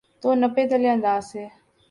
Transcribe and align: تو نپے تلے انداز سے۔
تو 0.21 0.29
نپے 0.41 0.63
تلے 0.69 0.89
انداز 0.95 1.21
سے۔ 1.31 1.43